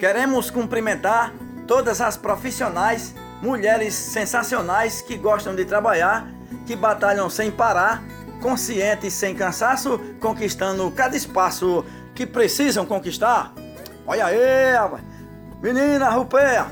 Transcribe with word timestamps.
Queremos 0.00 0.50
cumprimentar 0.50 1.30
todas 1.66 2.00
as 2.00 2.16
profissionais, 2.16 3.14
mulheres 3.42 3.92
sensacionais 3.92 5.02
que 5.02 5.14
gostam 5.14 5.54
de 5.54 5.66
trabalhar, 5.66 6.26
que 6.66 6.74
batalham 6.74 7.28
sem 7.28 7.50
parar, 7.50 8.02
conscientes 8.40 9.12
sem 9.12 9.34
cansaço, 9.34 10.00
conquistando 10.18 10.90
cada 10.92 11.14
espaço 11.14 11.84
que 12.14 12.24
precisam 12.24 12.86
conquistar. 12.86 13.52
Olha 14.06 14.24
aí, 14.24 14.40
menina 15.62 16.08
Rupéia. 16.08 16.68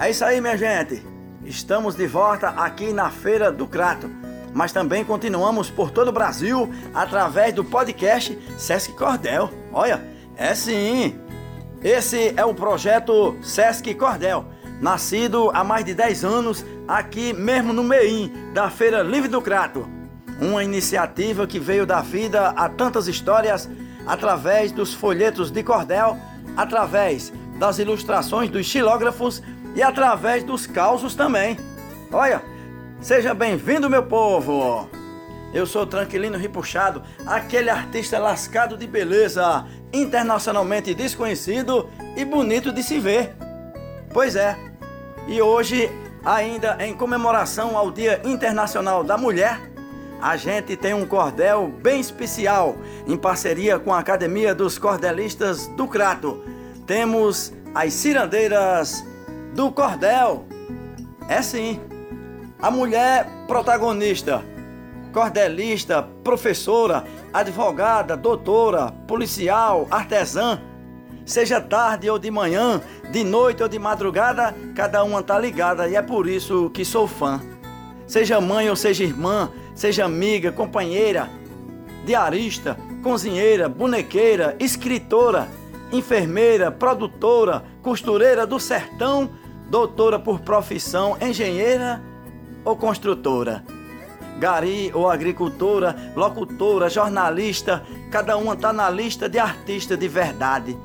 É 0.00 0.08
isso 0.08 0.24
aí, 0.24 0.40
minha 0.40 0.56
gente. 0.56 1.06
Estamos 1.44 1.94
de 1.94 2.06
volta 2.06 2.48
aqui 2.48 2.90
na 2.90 3.10
Feira 3.10 3.52
do 3.52 3.66
Crato, 3.66 4.10
mas 4.54 4.72
também 4.72 5.04
continuamos 5.04 5.68
por 5.68 5.90
todo 5.90 6.08
o 6.08 6.12
Brasil 6.12 6.72
através 6.94 7.52
do 7.52 7.62
podcast 7.62 8.34
Sesc 8.56 8.94
Cordel. 8.94 9.50
Olha, 9.70 10.02
é 10.38 10.54
sim. 10.54 11.21
Esse 11.84 12.32
é 12.36 12.44
o 12.44 12.54
projeto 12.54 13.36
Sesc 13.42 13.92
Cordel, 13.96 14.44
nascido 14.80 15.50
há 15.52 15.64
mais 15.64 15.84
de 15.84 15.92
10 15.92 16.24
anos 16.24 16.64
aqui 16.86 17.32
mesmo 17.32 17.72
no 17.72 17.82
Meim 17.82 18.32
da 18.54 18.70
Feira 18.70 19.02
Livre 19.02 19.28
do 19.28 19.42
Crato. 19.42 19.88
Uma 20.40 20.62
iniciativa 20.62 21.44
que 21.44 21.58
veio 21.58 21.84
da 21.84 22.00
vida 22.00 22.50
a 22.50 22.68
tantas 22.68 23.08
histórias 23.08 23.68
através 24.06 24.70
dos 24.70 24.94
folhetos 24.94 25.50
de 25.50 25.60
cordel, 25.64 26.16
através 26.56 27.32
das 27.58 27.80
ilustrações 27.80 28.48
dos 28.48 28.64
xilógrafos 28.64 29.42
e 29.74 29.82
através 29.82 30.44
dos 30.44 30.68
causos 30.68 31.16
também. 31.16 31.58
Olha, 32.12 32.42
seja 33.00 33.34
bem-vindo, 33.34 33.90
meu 33.90 34.04
povo! 34.04 34.88
Eu 35.52 35.66
sou 35.66 35.84
Tranquilino 35.84 36.38
Ripuxado, 36.38 37.02
aquele 37.26 37.68
artista 37.68 38.18
lascado 38.18 38.76
de 38.76 38.86
beleza, 38.86 39.66
internacionalmente 39.92 40.94
desconhecido 40.94 41.88
e 42.16 42.24
bonito 42.24 42.72
de 42.72 42.82
se 42.82 42.98
ver. 42.98 43.34
Pois 44.12 44.36
é, 44.36 44.56
e 45.28 45.40
hoje, 45.40 45.90
ainda 46.24 46.76
em 46.80 46.94
comemoração 46.94 47.76
ao 47.76 47.90
Dia 47.90 48.20
Internacional 48.24 49.04
da 49.04 49.16
Mulher, 49.16 49.60
a 50.20 50.36
gente 50.36 50.76
tem 50.76 50.94
um 50.94 51.06
cordel 51.06 51.72
bem 51.82 52.00
especial 52.00 52.76
em 53.06 53.16
parceria 53.16 53.78
com 53.78 53.92
a 53.92 53.98
Academia 53.98 54.54
dos 54.54 54.78
Cordelistas 54.78 55.66
do 55.68 55.88
Crato. 55.88 56.44
Temos 56.86 57.52
as 57.74 57.92
cirandeiras 57.92 59.04
do 59.54 59.70
cordel. 59.72 60.44
É 61.28 61.42
sim, 61.42 61.80
a 62.60 62.70
mulher 62.70 63.26
protagonista 63.48 64.44
cordelista, 65.12 66.02
professora, 66.24 67.04
advogada, 67.32 68.16
doutora, 68.16 68.90
policial, 69.06 69.86
artesã. 69.90 70.60
Seja 71.24 71.60
tarde 71.60 72.10
ou 72.10 72.18
de 72.18 72.30
manhã, 72.30 72.80
de 73.12 73.22
noite 73.22 73.62
ou 73.62 73.68
de 73.68 73.78
madrugada, 73.78 74.54
cada 74.74 75.04
uma 75.04 75.22
tá 75.22 75.38
ligada 75.38 75.88
e 75.88 75.94
é 75.94 76.02
por 76.02 76.26
isso 76.26 76.70
que 76.70 76.84
sou 76.84 77.06
fã. 77.06 77.40
Seja 78.06 78.40
mãe 78.40 78.68
ou 78.68 78.74
seja 78.74 79.04
irmã, 79.04 79.50
seja 79.74 80.04
amiga, 80.04 80.50
companheira, 80.50 81.30
diarista, 82.04 82.76
cozinheira, 83.02 83.68
bonequeira, 83.68 84.56
escritora, 84.58 85.46
enfermeira, 85.92 86.72
produtora, 86.72 87.62
costureira 87.82 88.44
do 88.44 88.58
sertão, 88.58 89.30
doutora 89.70 90.18
por 90.18 90.40
profissão, 90.40 91.16
engenheira 91.20 92.02
ou 92.64 92.76
construtora 92.76 93.64
gari 94.38 94.90
ou 94.94 95.10
agricultora, 95.10 96.12
locutora, 96.14 96.88
jornalista, 96.88 97.82
cada 98.10 98.36
uma 98.36 98.54
está 98.54 98.72
na 98.72 98.90
lista 98.90 99.28
de 99.28 99.38
artista 99.38 99.96
de 99.96 100.08
verdade, 100.08 100.76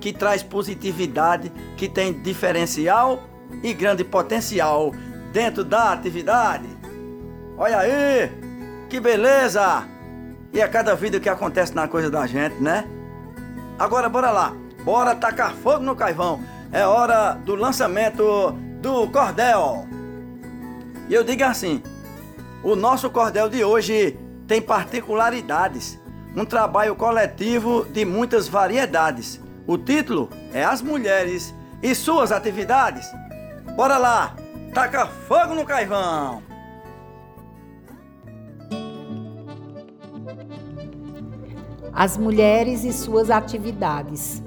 que 0.00 0.12
traz 0.12 0.42
positividade, 0.42 1.50
que 1.76 1.88
tem 1.88 2.12
diferencial 2.22 3.22
e 3.62 3.72
grande 3.72 4.04
potencial 4.04 4.92
dentro 5.32 5.64
da 5.64 5.92
atividade. 5.92 6.68
Olha 7.56 7.78
aí, 7.78 8.30
que 8.88 9.00
beleza! 9.00 9.88
E 10.52 10.62
a 10.62 10.68
cada 10.68 10.94
vida 10.94 11.18
que 11.18 11.28
acontece 11.28 11.74
na 11.74 11.88
coisa 11.88 12.10
da 12.10 12.26
gente, 12.26 12.56
né? 12.62 12.84
Agora 13.78 14.08
bora 14.08 14.30
lá, 14.30 14.54
bora 14.84 15.14
tacar 15.14 15.52
fogo 15.54 15.82
no 15.82 15.96
caivão. 15.96 16.40
É 16.70 16.86
hora 16.86 17.32
do 17.32 17.56
lançamento 17.56 18.52
do 18.80 19.08
cordel. 19.08 19.86
E 21.08 21.14
eu 21.14 21.24
digo 21.24 21.42
assim, 21.44 21.82
o 22.64 22.74
nosso 22.74 23.10
cordel 23.10 23.48
de 23.48 23.62
hoje 23.62 24.18
tem 24.48 24.60
particularidades, 24.60 26.00
um 26.34 26.46
trabalho 26.46 26.96
coletivo 26.96 27.84
de 27.84 28.04
muitas 28.06 28.48
variedades. 28.48 29.38
O 29.66 29.76
título 29.76 30.30
é 30.52 30.64
As 30.64 30.80
Mulheres 30.80 31.54
e 31.82 31.94
Suas 31.94 32.32
Atividades. 32.32 33.06
Bora 33.76 33.98
lá, 33.98 34.34
taca 34.72 35.06
fogo 35.06 35.54
no 35.54 35.64
caivão! 35.64 36.42
As 41.92 42.16
mulheres 42.16 42.82
e 42.82 42.92
suas 42.92 43.30
atividades. 43.30 44.42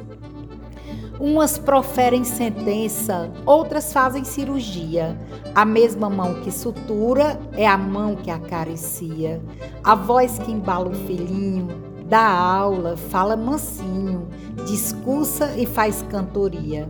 Umas 1.19 1.57
proferem 1.57 2.23
sentença, 2.23 3.31
outras 3.43 3.91
fazem 3.91 4.23
cirurgia. 4.23 5.17
A 5.55 5.65
mesma 5.65 6.09
mão 6.11 6.41
que 6.41 6.51
sutura 6.51 7.39
é 7.53 7.67
a 7.67 7.77
mão 7.77 8.15
que 8.15 8.29
acaricia. 8.29 9.41
A 9.83 9.95
voz 9.95 10.37
que 10.37 10.51
embala 10.51 10.89
o 10.89 10.93
filhinho, 10.93 11.67
dá 12.07 12.21
aula, 12.21 12.95
fala 12.95 13.35
mansinho, 13.35 14.27
discursa 14.67 15.55
e 15.57 15.65
faz 15.65 16.05
cantoria. 16.07 16.87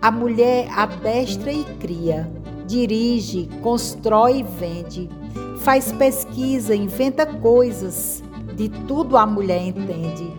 A 0.00 0.12
mulher 0.12 0.68
adestra 0.76 1.52
e 1.52 1.64
cria, 1.80 2.30
dirige, 2.64 3.48
constrói 3.60 4.38
e 4.38 4.42
vende, 4.44 5.10
faz 5.58 5.90
pesquisa, 5.90 6.76
inventa 6.76 7.26
coisas, 7.26 8.22
de 8.54 8.68
tudo 8.68 9.16
a 9.16 9.26
mulher 9.26 9.66
entende. 9.66 10.32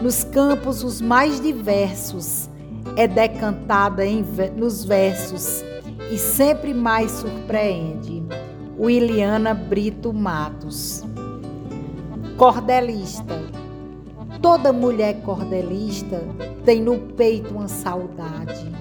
Nos 0.00 0.24
campos 0.24 0.82
os 0.82 1.02
mais 1.02 1.40
diversos, 1.40 2.48
é 2.96 3.06
decantada 3.06 4.04
em, 4.04 4.24
nos 4.56 4.84
versos 4.84 5.64
e 6.10 6.18
sempre 6.18 6.74
mais 6.74 7.10
surpreende. 7.10 8.22
Williana 8.78 9.54
Brito 9.54 10.12
Matos. 10.12 11.04
Cordelista. 12.36 13.40
Toda 14.40 14.72
mulher 14.72 15.22
cordelista 15.22 16.20
tem 16.64 16.82
no 16.82 16.98
peito 16.98 17.54
uma 17.54 17.68
saudade, 17.68 18.72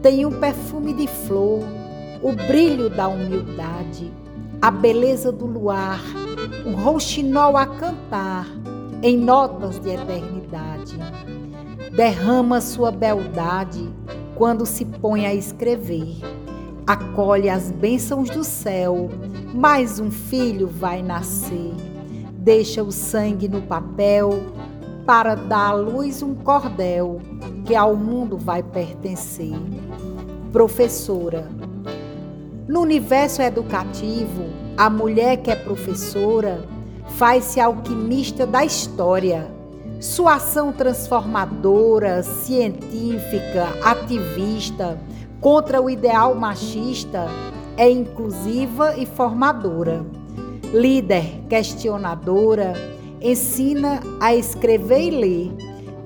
tem 0.00 0.24
um 0.24 0.40
perfume 0.40 0.94
de 0.94 1.06
flor, 1.06 1.62
o 2.22 2.32
brilho 2.32 2.88
da 2.88 3.06
humildade, 3.06 4.10
a 4.62 4.70
beleza 4.70 5.30
do 5.30 5.44
luar, 5.44 6.00
um 6.64 6.74
rouxinol 6.74 7.56
a 7.58 7.66
cantar 7.66 8.46
em 9.02 9.18
notas 9.18 9.78
de 9.78 9.90
eternidade 9.90 10.98
derrama 12.00 12.62
sua 12.62 12.90
beldade 12.90 13.86
quando 14.34 14.64
se 14.64 14.86
põe 14.86 15.26
a 15.26 15.34
escrever. 15.34 16.16
Acolhe 16.86 17.50
as 17.50 17.70
bênçãos 17.70 18.30
do 18.30 18.42
céu, 18.42 19.10
mais 19.52 20.00
um 20.00 20.10
filho 20.10 20.66
vai 20.66 21.02
nascer. 21.02 21.74
Deixa 22.38 22.82
o 22.82 22.90
sangue 22.90 23.48
no 23.48 23.60
papel 23.60 24.30
para 25.04 25.34
dar 25.34 25.68
à 25.68 25.72
luz 25.72 26.22
um 26.22 26.34
cordel 26.34 27.20
que 27.66 27.76
ao 27.76 27.94
mundo 27.94 28.38
vai 28.38 28.62
pertencer. 28.62 29.52
Professora. 30.50 31.50
No 32.66 32.80
universo 32.80 33.42
educativo, 33.42 34.44
a 34.74 34.88
mulher 34.88 35.36
que 35.36 35.50
é 35.50 35.54
professora 35.54 36.66
faz-se 37.18 37.60
alquimista 37.60 38.46
da 38.46 38.64
história 38.64 39.59
sua 40.00 40.36
ação 40.36 40.72
transformadora, 40.72 42.22
científica, 42.22 43.68
ativista 43.84 44.98
contra 45.42 45.80
o 45.80 45.90
ideal 45.90 46.34
machista 46.34 47.28
é 47.76 47.90
inclusiva 47.90 48.96
e 48.96 49.04
formadora. 49.04 50.02
Líder, 50.72 51.42
questionadora, 51.50 52.72
ensina 53.20 54.00
a 54.18 54.34
escrever 54.34 55.02
e 55.02 55.10
ler. 55.10 55.56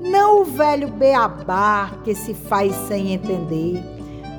Não 0.03 0.43
o 0.43 0.45
velho 0.45 0.89
beabá 0.89 1.93
que 2.03 2.17
se 2.17 2.35
faz 2.35 2.75
sem 2.89 3.13
entender, 3.13 3.81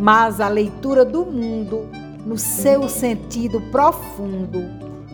mas 0.01 0.41
a 0.41 0.49
leitura 0.49 1.05
do 1.05 1.25
mundo 1.25 1.87
no 2.25 2.37
seu 2.37 2.89
sentido 2.89 3.61
profundo. 3.71 4.65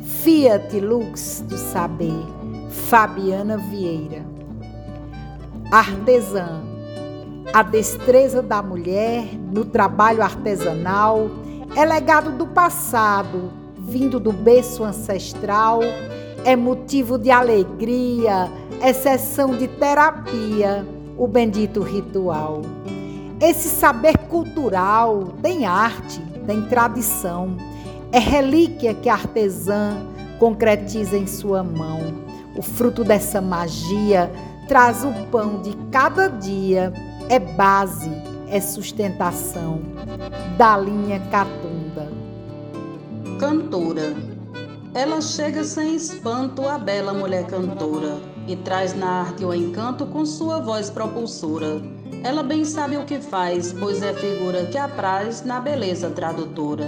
Fiat 0.04 0.80
Lux 0.80 1.44
do 1.48 1.58
saber. 1.58 2.26
Fabiana 2.70 3.58
Vieira 3.58 4.31
artesã. 5.72 6.62
A 7.54 7.64
destreza 7.64 8.42
da 8.42 8.62
mulher 8.62 9.34
no 9.36 9.64
trabalho 9.64 10.22
artesanal 10.22 11.32
é 11.76 11.86
legado 11.86 12.32
do 12.32 12.46
passado, 12.46 13.54
vindo 13.78 14.20
do 14.20 14.34
berço 14.34 14.84
ancestral, 14.84 15.80
é 16.44 16.58
motivo 16.58 17.18
de 17.18 17.32
alegria, 17.32 18.52
é 18.82 18.92
sessão 18.92 19.56
de 19.56 19.68
terapia, 19.68 20.86
o 21.18 21.26
bendito 21.26 21.82
ritual. 21.82 22.64
Esse 23.40 23.70
saber 23.70 24.18
cultural 24.30 25.34
tem 25.42 25.66
arte, 25.66 26.22
tem 26.46 26.62
tradição, 26.64 27.56
é 28.12 28.20
relíquia 28.20 28.94
que 28.94 29.08
a 29.08 29.14
artesã 29.14 29.98
concretiza 30.38 31.18
em 31.18 31.28
sua 31.28 31.64
mão. 31.64 32.00
O 32.58 32.62
fruto 32.62 33.04
dessa 33.04 33.40
magia 33.40 34.30
traz 34.72 35.04
o 35.04 35.12
pão 35.26 35.62
de 35.62 35.76
cada 35.92 36.30
dia, 36.30 36.94
é 37.28 37.38
base, 37.38 38.10
é 38.48 38.62
sustentação 38.62 39.82
da 40.58 40.78
linha 40.78 41.20
Catunda. 41.30 42.10
Cantora. 43.38 44.16
Ela 44.94 45.20
chega 45.20 45.66
sem 45.66 45.94
espanto 45.94 46.66
a 46.70 46.78
bela 46.78 47.14
mulher 47.14 47.48
cantora 47.48 48.18
e 48.48 48.56
traz 48.56 48.94
na 48.94 49.24
arte 49.24 49.44
o 49.44 49.54
encanto 49.54 50.06
com 50.06 50.26
sua 50.26 50.62
voz 50.62 50.90
propulsora 50.90 51.82
ela 52.24 52.44
bem 52.44 52.64
sabe 52.64 52.98
o 52.98 53.06
que 53.06 53.20
faz, 53.20 53.74
pois 53.74 54.04
é 54.04 54.14
figura 54.14 54.68
que 54.68 54.78
apraz 54.78 55.44
na 55.44 55.60
beleza 55.60 56.12
tradutora. 56.12 56.86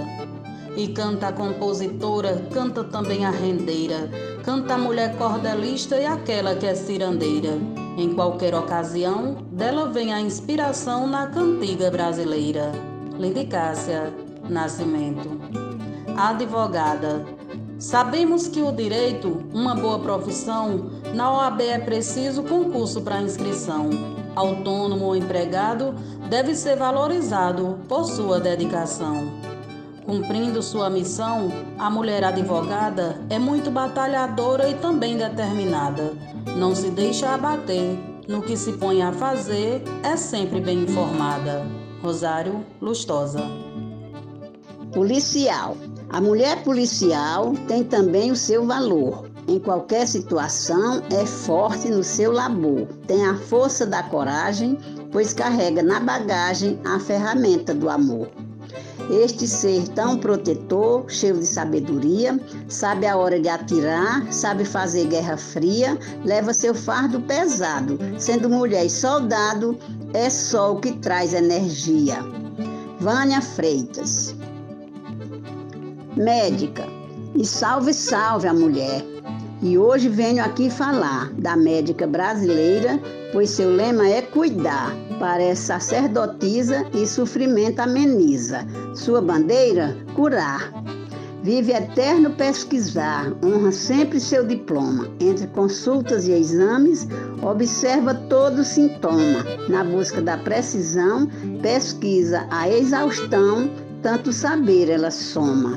E 0.76 0.88
canta 0.88 1.28
a 1.28 1.32
compositora, 1.32 2.46
canta 2.52 2.82
também 2.84 3.24
a 3.24 3.30
rendeira, 3.30 4.10
canta 4.42 4.74
a 4.74 4.78
mulher 4.78 5.16
cordelista 5.16 5.96
e 5.96 6.04
aquela 6.04 6.54
que 6.56 6.66
é 6.66 6.74
cirandeira. 6.74 7.58
Em 7.96 8.12
qualquer 8.14 8.54
ocasião, 8.54 9.36
dela 9.52 9.88
vem 9.88 10.12
a 10.12 10.20
inspiração 10.20 11.06
na 11.06 11.28
cantiga 11.28 11.90
brasileira. 11.90 12.72
Lindicácia 13.18 14.12
Nascimento. 14.48 15.40
Advogada. 16.16 17.24
Sabemos 17.78 18.48
que 18.48 18.60
o 18.62 18.72
direito, 18.72 19.44
uma 19.52 19.74
boa 19.74 19.98
profissão, 19.98 20.90
na 21.14 21.32
OAB 21.32 21.60
é 21.62 21.78
preciso 21.78 22.42
concurso 22.42 23.00
para 23.02 23.22
inscrição 23.22 23.90
autônomo 24.34 25.06
ou 25.06 25.16
empregado, 25.16 25.94
deve 26.28 26.54
ser 26.54 26.76
valorizado 26.76 27.78
por 27.88 28.04
sua 28.04 28.40
dedicação. 28.40 29.53
Cumprindo 30.04 30.62
sua 30.62 30.90
missão, 30.90 31.50
a 31.78 31.88
mulher 31.88 32.24
advogada 32.24 33.20
é 33.30 33.38
muito 33.38 33.70
batalhadora 33.70 34.68
e 34.68 34.74
também 34.74 35.16
determinada. 35.16 36.12
Não 36.56 36.74
se 36.74 36.90
deixa 36.90 37.30
abater, 37.30 37.98
no 38.28 38.42
que 38.42 38.56
se 38.56 38.74
põe 38.74 39.02
a 39.02 39.12
fazer, 39.12 39.82
é 40.02 40.16
sempre 40.16 40.60
bem 40.60 40.82
informada. 40.82 41.66
Rosário 42.02 42.64
Lustosa. 42.80 43.42
Policial. 44.92 45.76
A 46.10 46.20
mulher 46.20 46.62
policial 46.62 47.54
tem 47.66 47.82
também 47.82 48.30
o 48.30 48.36
seu 48.36 48.66
valor 48.66 49.24
em 49.46 49.58
qualquer 49.58 50.06
situação, 50.06 51.02
é 51.10 51.26
forte 51.26 51.88
no 51.88 52.02
seu 52.02 52.32
labor, 52.32 52.86
tem 53.06 53.26
a 53.26 53.36
força 53.36 53.84
da 53.84 54.02
coragem, 54.02 54.78
pois 55.12 55.34
carrega 55.34 55.82
na 55.82 56.00
bagagem 56.00 56.80
a 56.84 56.98
ferramenta 56.98 57.74
do 57.74 57.90
amor. 57.90 58.28
Este 59.10 59.46
ser 59.46 59.86
tão 59.88 60.18
protetor, 60.18 61.04
cheio 61.08 61.38
de 61.38 61.46
sabedoria, 61.46 62.38
sabe 62.68 63.06
a 63.06 63.16
hora 63.16 63.38
de 63.38 63.48
atirar, 63.48 64.32
sabe 64.32 64.64
fazer 64.64 65.06
guerra 65.06 65.36
fria, 65.36 65.98
leva 66.24 66.54
seu 66.54 66.74
fardo 66.74 67.20
pesado, 67.20 67.98
sendo 68.18 68.48
mulher 68.48 68.86
e 68.86 68.90
soldado, 68.90 69.78
é 70.12 70.28
o 70.56 70.76
que 70.76 70.92
traz 70.92 71.34
energia. 71.34 72.18
Vânia 73.00 73.42
Freitas. 73.42 74.34
Médica. 76.16 76.86
E 77.34 77.44
salve, 77.44 77.92
salve 77.92 78.46
a 78.46 78.54
mulher, 78.54 79.04
e 79.60 79.76
hoje 79.78 80.08
venho 80.08 80.44
aqui 80.44 80.70
falar 80.70 81.32
da 81.32 81.56
médica 81.56 82.06
brasileira, 82.06 83.00
pois 83.34 83.50
seu 83.50 83.68
lema 83.68 84.08
é 84.08 84.22
cuidar, 84.22 84.96
parece 85.18 85.62
sacerdotisa 85.62 86.86
e 86.94 87.04
sofrimento 87.04 87.80
ameniza. 87.80 88.64
Sua 88.94 89.20
bandeira, 89.20 89.94
curar. 90.14 90.72
Vive 91.42 91.72
eterno 91.72 92.30
pesquisar, 92.30 93.34
honra 93.44 93.72
sempre 93.72 94.20
seu 94.20 94.46
diploma. 94.46 95.08
Entre 95.18 95.48
consultas 95.48 96.28
e 96.28 96.32
exames, 96.32 97.08
observa 97.42 98.14
todo 98.14 98.64
sintoma. 98.64 99.44
Na 99.68 99.82
busca 99.82 100.22
da 100.22 100.38
precisão, 100.38 101.28
pesquisa 101.60 102.46
a 102.50 102.70
exaustão, 102.70 103.68
tanto 104.00 104.32
saber 104.32 104.88
ela 104.88 105.10
soma. 105.10 105.76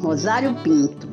Rosário 0.00 0.54
Pinto. 0.62 1.08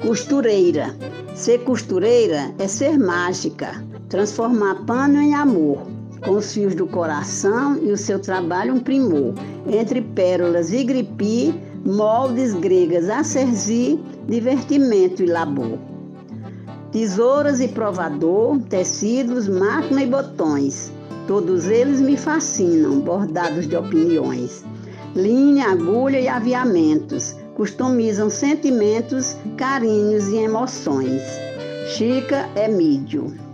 Costureira. 0.00 0.96
Ser 1.34 1.58
costureira 1.58 2.52
é 2.58 2.66
ser 2.66 2.98
mágica, 2.98 3.86
transformar 4.08 4.86
pano 4.86 5.20
em 5.20 5.34
amor, 5.34 5.86
com 6.24 6.32
os 6.32 6.52
fios 6.52 6.74
do 6.74 6.86
coração 6.86 7.78
e 7.82 7.92
o 7.92 7.96
seu 7.96 8.18
trabalho 8.18 8.74
um 8.74 8.80
primor. 8.80 9.34
Entre 9.66 10.00
pérolas 10.00 10.72
e 10.72 10.82
gripi, 10.82 11.54
moldes 11.84 12.54
gregas 12.54 13.08
a 13.08 13.22
serzi, 13.22 14.00
divertimento 14.26 15.22
e 15.22 15.26
labor. 15.26 15.78
Tesouras 16.90 17.60
e 17.60 17.68
provador, 17.68 18.58
tecidos, 18.62 19.46
máquina 19.46 20.02
e 20.02 20.06
botões, 20.06 20.90
todos 21.26 21.66
eles 21.66 22.00
me 22.00 22.16
fascinam, 22.16 23.00
bordados 23.00 23.68
de 23.68 23.76
opiniões. 23.76 24.64
Linha, 25.14 25.68
agulha 25.68 26.18
e 26.18 26.28
aviamentos, 26.28 27.36
customizam 27.54 28.30
sentimentos, 28.30 29.36
carinhos 29.56 30.28
e 30.28 30.36
emoções. 30.36 31.22
Chica 31.88 32.48
Emídio. 32.56 33.47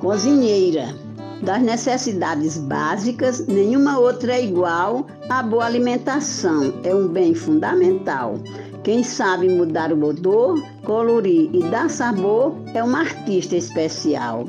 Cozinheira. 0.00 0.94
Das 1.42 1.62
necessidades 1.62 2.56
básicas, 2.56 3.46
nenhuma 3.46 3.98
outra 3.98 4.32
é 4.32 4.42
igual. 4.42 5.06
A 5.28 5.42
boa 5.42 5.66
alimentação 5.66 6.72
é 6.82 6.94
um 6.94 7.06
bem 7.06 7.34
fundamental. 7.34 8.40
Quem 8.82 9.02
sabe 9.02 9.46
mudar 9.50 9.92
o 9.92 10.02
odor, 10.02 10.58
colorir 10.84 11.50
e 11.52 11.62
dar 11.64 11.90
sabor 11.90 12.56
é 12.72 12.82
uma 12.82 13.00
artista 13.00 13.54
especial. 13.54 14.48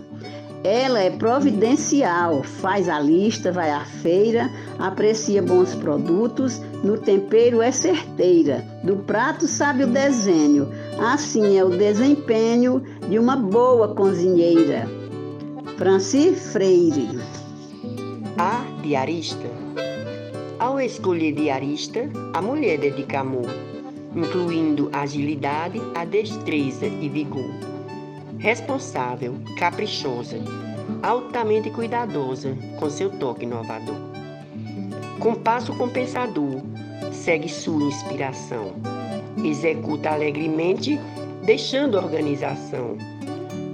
Ela 0.64 1.02
é 1.02 1.10
providencial, 1.10 2.44
faz 2.44 2.88
a 2.88 3.00
lista, 3.02 3.52
vai 3.52 3.72
à 3.72 3.84
feira, 3.84 4.50
aprecia 4.80 5.42
bons 5.42 5.76
produtos, 5.76 6.62
no 6.82 6.98
tempero 6.98 7.62
é 7.62 7.72
certeira, 7.72 8.64
do 8.84 8.98
prato 8.98 9.48
sabe 9.48 9.84
o 9.84 9.88
desenho, 9.88 10.70
assim 10.98 11.58
é 11.58 11.64
o 11.64 11.72
desempenho 11.72 12.82
de 13.10 13.20
uma 13.20 13.36
boa 13.36 13.90
cozinheira. 13.90 15.01
Franci 15.82 16.36
Freire. 16.36 17.10
A 18.38 18.64
diarista. 18.84 19.50
Ao 20.60 20.80
escolher 20.80 21.34
diarista, 21.34 22.08
a 22.36 22.40
mulher 22.40 22.78
dedica 22.78 23.22
amor, 23.22 23.50
incluindo 24.16 24.92
agilidade, 24.94 25.82
a 25.96 26.06
destreza 26.06 26.86
e 26.86 27.10
vigor 27.10 27.50
responsável, 28.38 29.34
caprichosa, 29.58 30.38
altamente 31.02 31.72
cuidadosa 31.72 32.56
com 32.78 32.88
seu 32.88 33.10
toque 33.18 33.46
inovador. 33.46 33.98
Com 35.20 35.34
passo 35.34 35.76
compensador, 35.78 36.62
segue 37.12 37.50
sua 37.50 37.86
inspiração. 37.86 38.76
Executa 39.44 40.12
alegremente, 40.12 41.00
deixando 41.44 41.98
organização. 41.98 43.00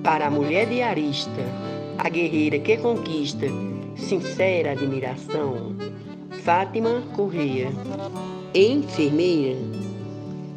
Para 0.02 0.28
a 0.28 0.32
mulher 0.32 0.68
diarista, 0.68 1.67
a 1.98 2.10
guerreira 2.10 2.60
que 2.60 2.78
conquista, 2.78 3.48
sincera 3.96 4.72
admiração. 4.72 5.76
Fátima 6.44 7.02
Correia. 7.16 7.70
Enfermeira. 8.54 9.58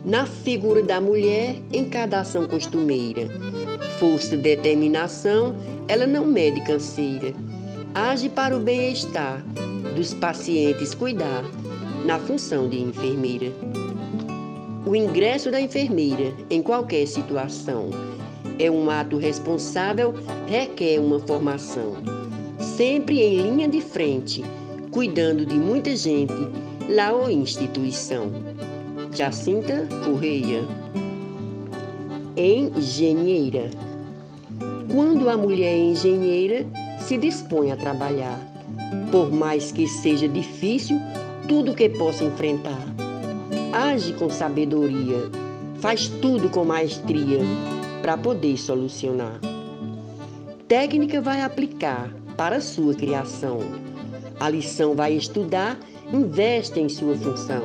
Na 0.04 0.26
figura 0.26 0.82
da 0.82 1.00
mulher 1.00 1.56
em 1.72 1.88
cada 1.88 2.20
ação 2.20 2.46
costumeira 2.46 3.28
força 4.00 4.34
e 4.34 4.38
determinação, 4.38 5.54
ela 5.86 6.06
não 6.06 6.24
mede 6.24 6.64
canseira. 6.64 7.34
Age 7.94 8.30
para 8.30 8.56
o 8.56 8.60
bem-estar 8.60 9.44
dos 9.94 10.14
pacientes 10.14 10.94
cuidar 10.94 11.44
na 12.06 12.18
função 12.18 12.66
de 12.66 12.80
enfermeira. 12.80 13.52
O 14.86 14.96
ingresso 14.96 15.50
da 15.50 15.60
enfermeira 15.60 16.32
em 16.48 16.62
qualquer 16.62 17.06
situação 17.06 17.90
é 18.60 18.70
um 18.70 18.90
ato 18.90 19.16
responsável, 19.16 20.14
requer 20.46 21.00
uma 21.00 21.18
formação. 21.18 21.94
Sempre 22.58 23.22
em 23.22 23.40
linha 23.40 23.66
de 23.66 23.80
frente, 23.80 24.44
cuidando 24.90 25.46
de 25.46 25.54
muita 25.54 25.96
gente, 25.96 26.34
lá 26.86 27.10
ou 27.10 27.30
instituição. 27.30 28.30
Jacinta 29.12 29.88
Correia. 30.04 30.62
Engenheira. 32.36 33.70
Quando 34.92 35.30
a 35.30 35.38
mulher 35.38 35.72
é 35.72 35.78
engenheira, 35.78 36.66
se 36.98 37.16
dispõe 37.16 37.72
a 37.72 37.76
trabalhar, 37.76 38.38
por 39.10 39.32
mais 39.32 39.72
que 39.72 39.88
seja 39.88 40.28
difícil 40.28 41.00
tudo 41.48 41.74
que 41.74 41.88
possa 41.88 42.24
enfrentar. 42.24 42.78
Age 43.72 44.12
com 44.12 44.28
sabedoria, 44.28 45.30
faz 45.80 46.08
tudo 46.08 46.50
com 46.50 46.64
maestria 46.64 47.40
para 48.10 48.18
poder 48.18 48.56
solucionar. 48.56 49.38
Técnica 50.66 51.20
vai 51.20 51.42
aplicar 51.42 52.12
para 52.36 52.60
sua 52.60 52.92
criação. 52.92 53.60
A 54.40 54.48
lição 54.48 54.96
vai 54.96 55.12
estudar, 55.12 55.78
investe 56.12 56.80
em 56.80 56.88
sua 56.88 57.14
função. 57.14 57.62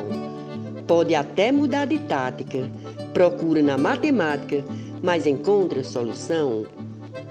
Pode 0.86 1.16
até 1.16 1.52
mudar 1.52 1.86
de 1.86 1.98
tática, 1.98 2.70
procura 3.12 3.64
na 3.64 3.76
matemática, 3.76 4.64
mas 5.02 5.26
encontra 5.26 5.84
solução. 5.84 6.68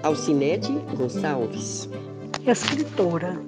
Alcinete 0.03 0.73
Gonçalves. 0.97 1.87
Escritora. 2.45 3.39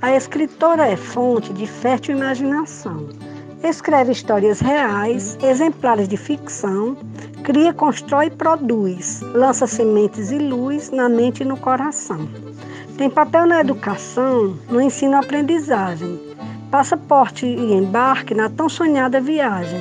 A 0.00 0.14
escritora 0.14 0.86
é 0.86 0.96
fonte 0.96 1.52
de 1.52 1.66
fértil 1.66 2.16
imaginação. 2.16 3.08
Escreve 3.64 4.12
histórias 4.12 4.60
reais, 4.60 5.36
exemplares 5.42 6.06
de 6.06 6.16
ficção, 6.16 6.96
cria, 7.48 7.72
constrói 7.72 8.26
e 8.26 8.30
produz, 8.30 9.22
lança 9.32 9.66
sementes 9.66 10.30
e 10.30 10.36
luz 10.36 10.90
na 10.90 11.08
mente 11.08 11.40
e 11.40 11.46
no 11.46 11.56
coração. 11.56 12.28
Tem 12.98 13.08
papel 13.08 13.46
na 13.46 13.60
educação, 13.60 14.54
no 14.68 14.78
ensino-aprendizagem, 14.78 16.20
passaporte 16.70 17.46
e 17.46 17.72
embarque 17.72 18.34
na 18.34 18.50
tão 18.50 18.68
sonhada 18.68 19.18
viagem. 19.18 19.80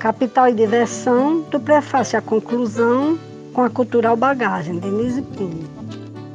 Capital 0.00 0.48
e 0.48 0.54
diversão, 0.54 1.42
do 1.42 1.60
prefácio 1.60 2.18
à 2.18 2.22
conclusão, 2.22 3.16
com 3.52 3.62
a 3.62 3.70
cultural 3.70 4.16
bagagem, 4.16 4.80
Denise 4.80 5.22
Pinho. 5.22 5.68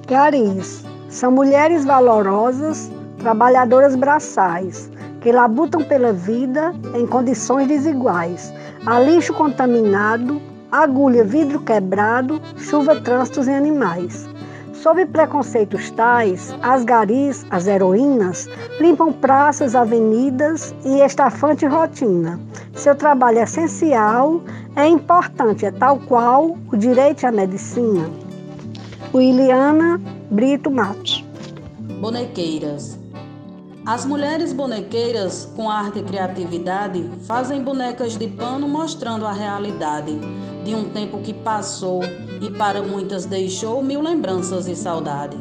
Garis, 0.08 0.86
são 1.10 1.34
mulheres 1.34 1.84
valorosas, 1.84 2.90
trabalhadoras 3.20 3.94
braçais, 3.94 4.90
que 5.20 5.34
labutam 5.34 5.84
pela 5.84 6.14
vida 6.14 6.74
em 6.96 7.06
condições 7.06 7.68
desiguais. 7.68 8.54
Há 8.88 9.02
lixo 9.02 9.34
contaminado, 9.34 10.42
agulha, 10.72 11.22
vidro 11.22 11.60
quebrado, 11.60 12.42
chuva, 12.56 12.96
trânsitos 12.96 13.46
e 13.46 13.52
animais. 13.52 14.30
Sob 14.72 15.06
preconceitos 15.08 15.92
tais, 15.92 16.56
as 16.62 16.86
garis, 16.86 17.46
as 17.50 17.68
heroínas, 17.68 18.48
limpam 18.80 19.12
praças, 19.12 19.76
avenidas 19.76 20.74
e 20.86 21.02
estafante 21.02 21.66
rotina. 21.66 22.40
Seu 22.76 22.96
trabalho 22.96 23.40
é 23.40 23.44
essencial, 23.44 24.42
é 24.78 24.88
importante, 24.88 25.66
é 25.66 25.72
tal 25.72 26.00
qual 26.08 26.56
o 26.72 26.78
direito 26.78 27.28
à 27.28 27.32
medicina. 27.32 28.10
Williana 29.14 30.00
Brito 30.32 30.72
Matos. 30.72 31.26
Bonequeiras. 32.00 32.98
As 33.88 34.04
mulheres 34.04 34.52
bonequeiras, 34.52 35.48
com 35.56 35.70
arte 35.70 36.00
e 36.00 36.04
criatividade, 36.04 37.10
fazem 37.22 37.64
bonecas 37.64 38.18
de 38.18 38.28
pano 38.28 38.68
mostrando 38.68 39.26
a 39.26 39.32
realidade 39.32 40.12
de 40.66 40.76
um 40.76 40.90
tempo 40.90 41.20
que 41.20 41.34
passou 41.34 42.02
e 42.42 42.52
para 42.52 42.82
muitas 42.82 43.24
deixou 43.24 43.82
mil 43.82 44.02
lembranças 44.02 44.68
e 44.68 44.76
saudade. 44.76 45.38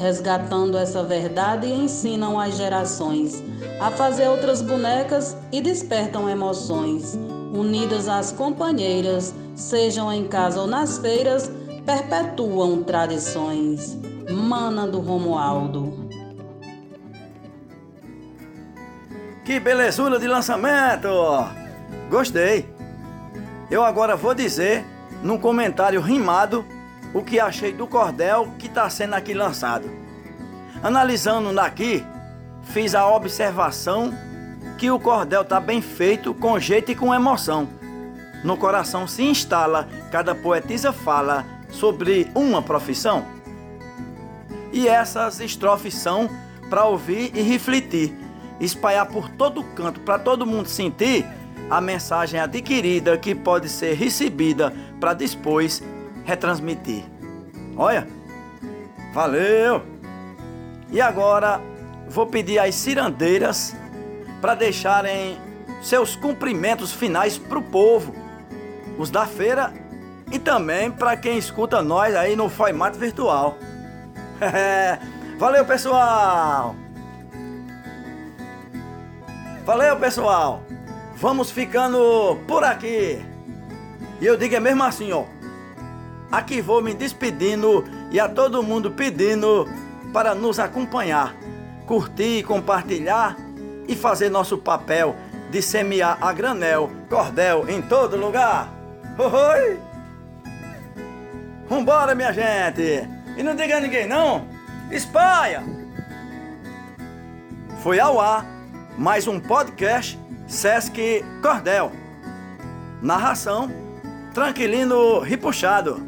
Resgatando 0.00 0.76
essa 0.76 1.04
verdade, 1.04 1.68
ensinam 1.68 2.40
as 2.40 2.56
gerações 2.56 3.40
a 3.80 3.88
fazer 3.92 4.26
outras 4.26 4.60
bonecas 4.60 5.36
e 5.52 5.60
despertam 5.60 6.28
emoções. 6.28 7.16
Unidas 7.54 8.08
às 8.08 8.32
companheiras, 8.32 9.32
sejam 9.54 10.12
em 10.12 10.26
casa 10.26 10.60
ou 10.60 10.66
nas 10.66 10.98
feiras, 10.98 11.48
perpetuam 11.84 12.82
tradições. 12.82 13.96
Mana 14.28 14.88
do 14.88 14.98
Romualdo. 14.98 15.85
Que 19.46 19.60
belezura 19.60 20.18
de 20.18 20.26
lançamento! 20.26 21.08
Gostei! 22.10 22.68
Eu 23.70 23.84
agora 23.84 24.16
vou 24.16 24.34
dizer, 24.34 24.84
num 25.22 25.38
comentário 25.38 26.00
rimado, 26.00 26.64
o 27.14 27.22
que 27.22 27.38
achei 27.38 27.72
do 27.72 27.86
cordel 27.86 28.48
que 28.58 28.66
está 28.66 28.90
sendo 28.90 29.14
aqui 29.14 29.34
lançado. 29.34 29.88
Analisando 30.82 31.54
daqui, 31.54 32.04
fiz 32.64 32.92
a 32.92 33.06
observação 33.06 34.12
que 34.78 34.90
o 34.90 34.98
cordel 34.98 35.42
está 35.42 35.60
bem 35.60 35.80
feito, 35.80 36.34
com 36.34 36.58
jeito 36.58 36.90
e 36.90 36.96
com 36.96 37.14
emoção. 37.14 37.68
No 38.42 38.56
coração 38.56 39.06
se 39.06 39.22
instala, 39.22 39.88
cada 40.10 40.34
poetisa 40.34 40.92
fala 40.92 41.46
sobre 41.70 42.28
uma 42.34 42.60
profissão. 42.60 43.24
E 44.72 44.88
essas 44.88 45.38
estrofes 45.38 45.94
são 45.94 46.28
para 46.68 46.84
ouvir 46.84 47.30
e 47.32 47.42
refletir 47.42 48.25
espalhar 48.60 49.06
por 49.06 49.28
todo 49.30 49.62
canto, 49.62 50.00
para 50.00 50.18
todo 50.18 50.46
mundo 50.46 50.68
sentir 50.68 51.26
a 51.68 51.80
mensagem 51.80 52.38
adquirida 52.38 53.16
que 53.18 53.34
pode 53.34 53.68
ser 53.68 53.94
recebida 53.94 54.72
para 55.00 55.14
depois 55.14 55.82
retransmitir. 56.24 57.04
Olha, 57.76 58.06
valeu! 59.12 59.82
E 60.90 61.00
agora 61.00 61.60
vou 62.08 62.26
pedir 62.26 62.58
às 62.58 62.74
cirandeiras 62.74 63.74
para 64.40 64.54
deixarem 64.54 65.38
seus 65.82 66.16
cumprimentos 66.16 66.92
finais 66.92 67.36
para 67.36 67.58
o 67.58 67.62
povo, 67.62 68.14
os 68.98 69.10
da 69.10 69.26
feira 69.26 69.72
e 70.30 70.38
também 70.38 70.90
para 70.90 71.16
quem 71.16 71.38
escuta 71.38 71.82
nós 71.82 72.14
aí 72.14 72.34
no 72.34 72.48
Foimato 72.48 72.98
Virtual. 72.98 73.56
Valeu, 75.38 75.64
pessoal! 75.64 76.85
Valeu, 79.66 79.96
pessoal. 79.96 80.62
Vamos 81.16 81.50
ficando 81.50 82.38
por 82.46 82.62
aqui. 82.62 83.20
E 84.20 84.24
eu 84.24 84.36
digo 84.36 84.54
é 84.54 84.60
mesmo 84.60 84.84
assim, 84.84 85.10
ó. 85.10 85.24
Aqui 86.30 86.60
vou 86.60 86.80
me 86.80 86.94
despedindo 86.94 87.84
e 88.12 88.20
a 88.20 88.28
todo 88.28 88.62
mundo 88.62 88.92
pedindo 88.92 89.68
para 90.12 90.36
nos 90.36 90.60
acompanhar, 90.60 91.34
curtir, 91.84 92.44
compartilhar 92.44 93.36
e 93.88 93.96
fazer 93.96 94.30
nosso 94.30 94.56
papel 94.56 95.16
de 95.50 95.60
semear 95.60 96.16
a 96.20 96.32
granel, 96.32 96.88
cordel 97.10 97.68
em 97.68 97.82
todo 97.82 98.16
lugar. 98.16 98.72
Oi! 99.18 99.80
Vambora, 101.68 102.14
minha 102.14 102.32
gente! 102.32 103.04
E 103.36 103.42
não 103.42 103.56
diga 103.56 103.78
a 103.78 103.80
ninguém 103.80 104.06
não! 104.06 104.46
Espalha! 104.92 105.64
Foi 107.82 107.98
ao 107.98 108.20
ar 108.20 108.55
mais 108.98 109.28
um 109.28 109.38
podcast 109.38 110.18
Sesc 110.46 111.22
Cordel. 111.42 111.92
Narração 113.02 113.70
Tranquilino 114.32 115.20
Ripuxado. 115.20 116.02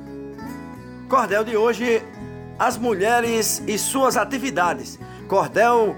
Cordel 1.09 1.45
de 1.45 1.57
hoje, 1.57 2.02
as 2.59 2.78
mulheres 2.78 3.62
e 3.66 3.78
suas 3.78 4.16
atividades. 4.16 4.99
Cordel 5.28 5.95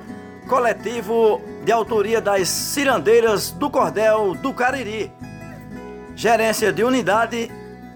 coletivo 0.49 1.41
de 1.65 1.71
autoria 1.71 2.21
das 2.21 2.49
cirandeiras 2.49 3.53
do 3.53 3.71
Cordel 3.71 4.35
do 4.35 4.53
Cariri. 4.53 5.13
Gerência 6.17 6.73
de 6.73 6.83
unidade 6.83 7.51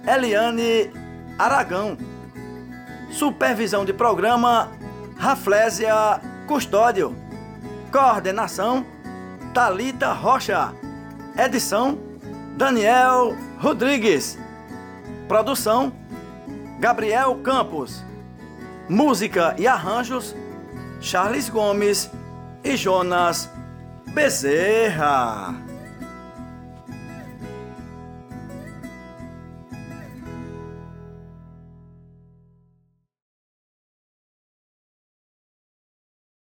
Eliane 0.06 0.92
Aragão. 1.36 1.98
Supervisão 3.10 3.84
de 3.84 3.92
programa 3.92 4.70
Raflésia 5.16 6.20
Custódio. 6.46 7.23
Coordenação: 7.94 8.84
Talita 9.54 10.12
Rocha. 10.12 10.74
Edição: 11.38 11.96
Daniel 12.56 13.36
Rodrigues. 13.60 14.36
Produção: 15.28 15.92
Gabriel 16.80 17.36
Campos. 17.36 18.04
Música 18.88 19.54
e 19.56 19.68
arranjos: 19.68 20.34
Charles 21.00 21.48
Gomes 21.48 22.10
e 22.64 22.76
Jonas 22.76 23.48
Bezerra. 24.08 25.54